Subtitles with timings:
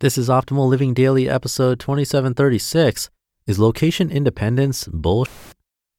[0.00, 3.10] This is Optimal Living Daily, episode 2736.
[3.46, 5.32] Is location independence bullshit?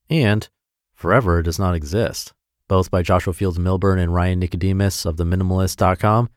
[0.10, 0.50] And
[0.94, 2.34] forever does not exist.
[2.68, 6.30] Both by Joshua Fields Millburn and Ryan Nicodemus of theminimalist.com.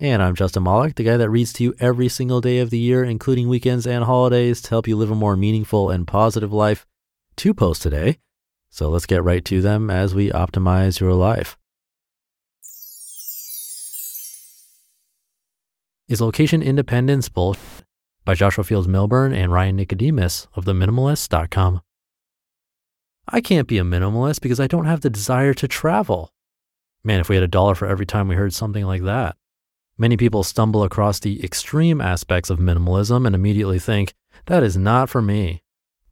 [0.00, 2.78] And I'm Justin Malik, the guy that reads to you every single day of the
[2.78, 6.84] year, including weekends and holidays, to help you live a more meaningful and positive life.
[7.36, 8.18] Two posts today.
[8.70, 11.56] So let's get right to them as we optimize your life.
[16.06, 17.62] Is Location Independence Bullshit?
[18.26, 21.80] by Joshua Fields Millburn and Ryan Nicodemus of theminimalist.com.
[23.26, 26.30] I can't be a minimalist because I don't have the desire to travel.
[27.02, 29.36] Man, if we had a dollar for every time we heard something like that.
[29.96, 34.12] Many people stumble across the extreme aspects of minimalism and immediately think,
[34.44, 35.62] that is not for me.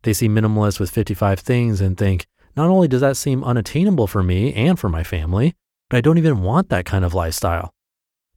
[0.04, 2.26] They see minimalists with 55 things and think,
[2.56, 5.54] not only does that seem unattainable for me and for my family,
[5.90, 7.74] but I don't even want that kind of lifestyle.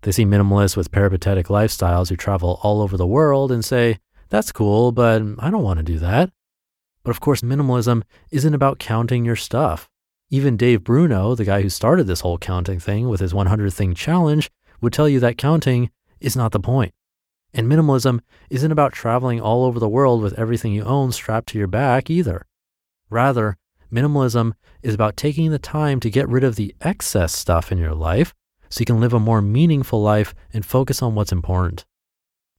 [0.06, 3.98] They see minimalists with peripatetic lifestyles who travel all over the world and say,
[4.30, 6.30] that's cool, but I don't want to do that.
[7.04, 9.90] But of course, minimalism isn't about counting your stuff.
[10.30, 13.96] Even Dave Bruno, the guy who started this whole counting thing with his 100 thing
[13.96, 15.90] challenge, would tell you that counting
[16.20, 16.94] is not the point.
[17.52, 18.20] And minimalism
[18.52, 22.12] isn't about traveling all over the world with everything you own strapped to your back
[22.12, 22.46] either.
[23.10, 23.58] Rather,
[23.92, 24.52] minimalism
[24.84, 28.36] is about taking the time to get rid of the excess stuff in your life
[28.76, 31.86] so you can live a more meaningful life and focus on what's important.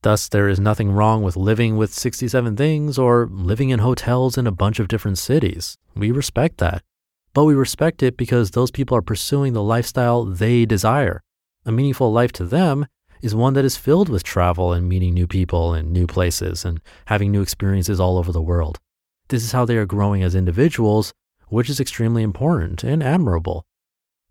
[0.00, 4.46] Thus, there is nothing wrong with living with 67 things or living in hotels in
[4.46, 5.76] a bunch of different cities.
[5.94, 6.82] We respect that.
[7.34, 11.22] But we respect it because those people are pursuing the lifestyle they desire.
[11.66, 12.86] A meaningful life to them
[13.20, 16.80] is one that is filled with travel and meeting new people and new places and
[17.08, 18.78] having new experiences all over the world.
[19.28, 21.12] This is how they are growing as individuals,
[21.48, 23.66] which is extremely important and admirable.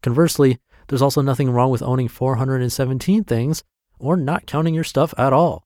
[0.01, 0.57] Conversely,
[0.87, 3.63] there's also nothing wrong with owning 417 things
[3.99, 5.63] or not counting your stuff at all.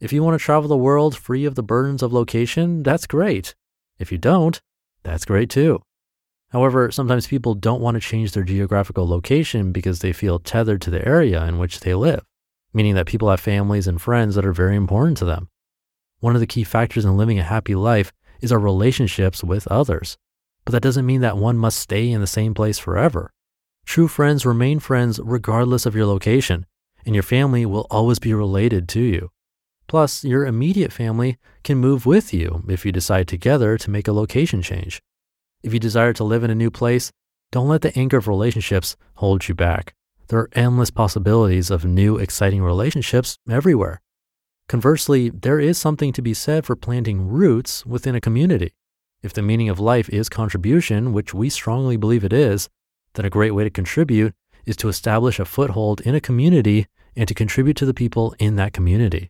[0.00, 3.54] If you want to travel the world free of the burdens of location, that's great.
[3.98, 4.60] If you don't,
[5.02, 5.82] that's great too.
[6.50, 10.90] However, sometimes people don't want to change their geographical location because they feel tethered to
[10.90, 12.24] the area in which they live,
[12.72, 15.48] meaning that people have families and friends that are very important to them.
[16.20, 20.16] One of the key factors in living a happy life is our relationships with others.
[20.64, 23.30] But that doesn't mean that one must stay in the same place forever.
[23.88, 26.66] True friends remain friends regardless of your location,
[27.06, 29.30] and your family will always be related to you.
[29.86, 34.12] Plus, your immediate family can move with you if you decide together to make a
[34.12, 35.00] location change.
[35.62, 37.10] If you desire to live in a new place,
[37.50, 39.94] don't let the anchor of relationships hold you back.
[40.28, 44.02] There are endless possibilities of new, exciting relationships everywhere.
[44.68, 48.74] Conversely, there is something to be said for planting roots within a community.
[49.22, 52.68] If the meaning of life is contribution, which we strongly believe it is,
[53.18, 54.32] then a great way to contribute
[54.64, 56.86] is to establish a foothold in a community
[57.16, 59.28] and to contribute to the people in that community.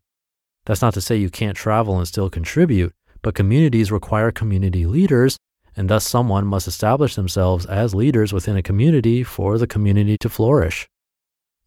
[0.66, 5.38] That's not to say you can't travel and still contribute, but communities require community leaders,
[5.74, 10.28] and thus someone must establish themselves as leaders within a community for the community to
[10.28, 10.86] flourish.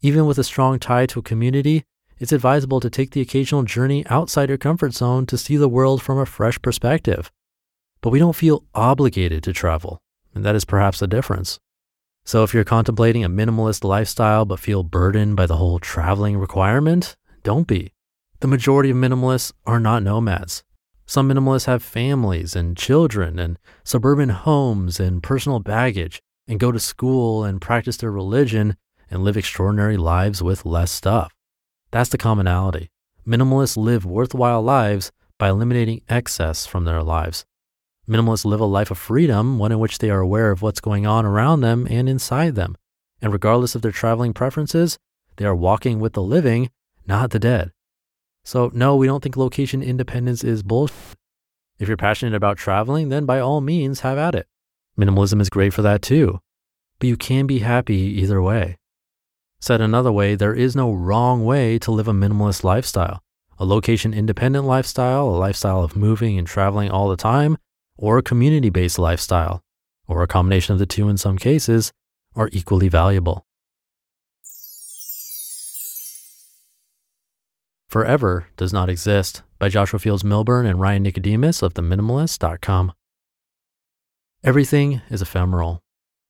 [0.00, 1.82] Even with a strong tie to a community,
[2.20, 6.00] it's advisable to take the occasional journey outside your comfort zone to see the world
[6.00, 7.32] from a fresh perspective.
[8.00, 9.98] But we don't feel obligated to travel,
[10.36, 11.58] and that is perhaps the difference.
[12.24, 17.16] So if you're contemplating a minimalist lifestyle but feel burdened by the whole traveling requirement,
[17.42, 17.92] don't be.
[18.40, 20.62] The majority of minimalists are not nomads.
[21.06, 26.78] Some minimalists have families and children and suburban homes and personal baggage and go to
[26.78, 28.76] school and practice their religion
[29.10, 31.34] and live extraordinary lives with less stuff.
[31.90, 32.90] That's the commonality.
[33.26, 37.44] Minimalists live worthwhile lives by eliminating excess from their lives.
[38.08, 41.06] Minimalists live a life of freedom, one in which they are aware of what's going
[41.06, 42.76] on around them and inside them.
[43.20, 44.98] And regardless of their traveling preferences,
[45.36, 46.70] they are walking with the living,
[47.06, 47.70] not the dead.
[48.44, 50.96] So, no, we don't think location independence is bullshit.
[51.78, 54.46] If you're passionate about traveling, then by all means have at it.
[54.98, 56.40] Minimalism is great for that too.
[56.98, 58.78] But you can be happy either way.
[59.60, 63.22] Said another way, there is no wrong way to live a minimalist lifestyle.
[63.58, 67.56] A location independent lifestyle, a lifestyle of moving and traveling all the time,
[68.02, 69.62] or a community based lifestyle,
[70.08, 71.92] or a combination of the two in some cases,
[72.34, 73.46] are equally valuable.
[77.86, 82.92] Forever Does Not Exist by Joshua Fields Millburn and Ryan Nicodemus of theminimalist.com.
[84.42, 85.80] Everything is ephemeral.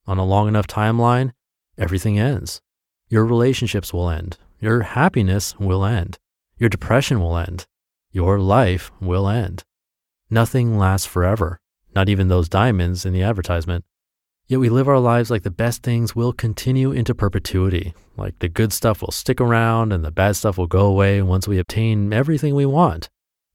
[0.07, 1.33] On a long enough timeline,
[1.79, 2.61] everything ends.
[3.09, 4.37] Your relationships will end.
[4.61, 6.19] Your happiness will end.
[6.59, 7.65] Your depression will end.
[8.11, 9.65] Your life will end.
[10.29, 11.61] Nothing lasts forever,
[11.95, 13.85] not even those diamonds in the advertisement.
[14.47, 18.49] Yet we live our lives like the best things will continue into perpetuity, like the
[18.49, 22.13] good stuff will stick around and the bad stuff will go away once we obtain
[22.13, 23.09] everything we want.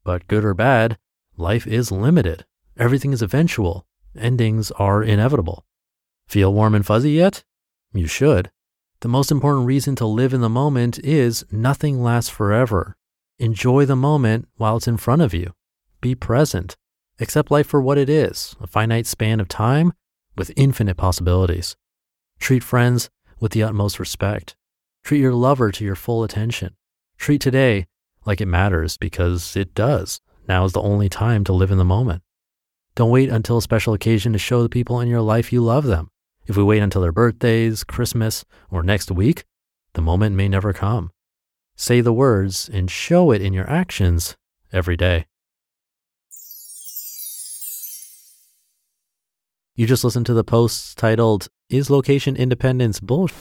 [0.03, 0.97] But good or bad,
[1.35, 2.45] life is limited.
[2.77, 3.85] Everything is eventual.
[4.17, 5.65] Endings are inevitable.
[6.27, 7.43] Feel warm and fuzzy yet?
[7.93, 8.49] You should.
[9.01, 12.95] The most important reason to live in the moment is nothing lasts forever.
[13.37, 15.53] Enjoy the moment while it's in front of you.
[16.01, 16.75] Be present.
[17.19, 19.93] Accept life for what it is a finite span of time
[20.35, 21.75] with infinite possibilities.
[22.39, 23.09] Treat friends
[23.39, 24.55] with the utmost respect.
[25.03, 26.75] Treat your lover to your full attention.
[27.17, 27.87] Treat today
[28.25, 30.21] like it matters because it does.
[30.47, 32.21] Now is the only time to live in the moment.
[32.93, 35.85] Don't wait until a special occasion to show the people in your life you love
[35.85, 36.09] them.
[36.45, 39.43] If we wait until their birthdays, Christmas, or next week,
[39.93, 41.11] the moment may never come.
[41.75, 44.35] Say the words and show it in your actions
[44.71, 45.25] every day.
[49.77, 53.37] You just listened to the posts titled, Is Location Independence Bullshit?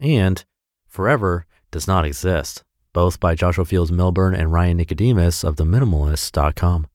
[0.00, 0.42] and
[0.86, 6.86] Forever Does Not Exist, both by Joshua Fields Millburn and Ryan Nicodemus of TheMinimalist.com.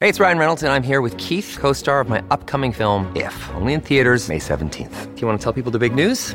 [0.00, 3.12] Hey, it's Ryan Reynolds, and I'm here with Keith, co star of my upcoming film,
[3.14, 5.14] If, only in theaters, May 17th.
[5.14, 6.34] Do you want to tell people the big news?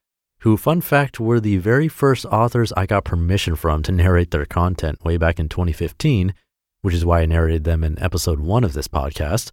[0.41, 4.45] who, fun fact, were the very first authors I got permission from to narrate their
[4.45, 6.33] content way back in 2015,
[6.81, 9.51] which is why I narrated them in episode one of this podcast.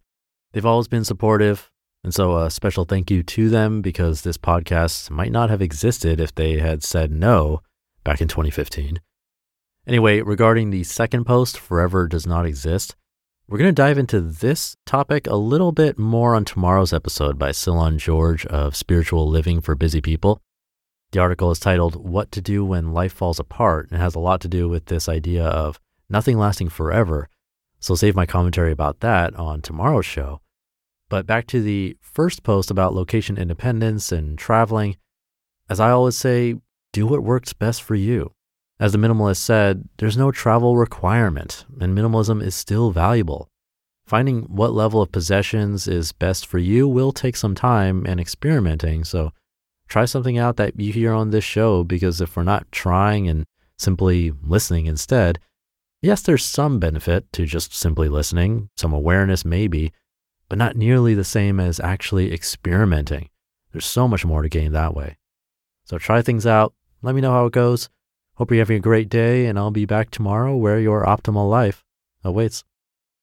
[0.52, 1.70] They've always been supportive,
[2.02, 6.20] and so a special thank you to them because this podcast might not have existed
[6.20, 7.60] if they had said no
[8.02, 9.00] back in 2015.
[9.86, 12.96] Anyway, regarding the second post, Forever Does Not Exist,
[13.46, 17.50] we're going to dive into this topic a little bit more on tomorrow's episode by
[17.50, 20.40] Cylon George of Spiritual Living for Busy People.
[21.10, 24.42] The article is titled What to Do When Life Falls Apart and has a lot
[24.42, 27.30] to do with this idea of nothing lasting forever.
[27.80, 30.42] So save my commentary about that on tomorrow's show.
[31.08, 34.98] But back to the first post about location independence and traveling.
[35.70, 36.56] As I always say,
[36.92, 38.32] do what works best for you.
[38.78, 43.48] As the minimalist said, there's no travel requirement, and minimalism is still valuable.
[44.06, 49.04] Finding what level of possessions is best for you will take some time and experimenting,
[49.04, 49.32] so
[49.88, 53.44] try something out that you hear on this show because if we're not trying and
[53.78, 55.38] simply listening instead,
[56.02, 59.92] yes, there's some benefit to just simply listening, some awareness maybe,
[60.48, 63.28] but not nearly the same as actually experimenting.
[63.72, 65.16] There's so much more to gain that way.
[65.84, 66.74] So try things out.
[67.02, 67.88] Let me know how it goes.
[68.34, 71.84] Hope you're having a great day, and I'll be back tomorrow where your optimal life
[72.22, 72.64] awaits.